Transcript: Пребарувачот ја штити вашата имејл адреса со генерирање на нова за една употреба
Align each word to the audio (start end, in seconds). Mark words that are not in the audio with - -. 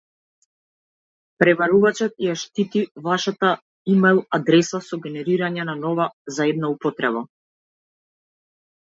Пребарувачот 1.41 2.15
ја 2.27 2.37
штити 2.43 2.79
вашата 3.07 3.51
имејл 3.95 4.21
адреса 4.37 4.79
со 4.85 4.99
генерирање 5.03 5.67
на 5.69 5.75
нова 5.83 6.07
за 6.39 6.49
една 6.53 6.73
употреба 6.77 7.23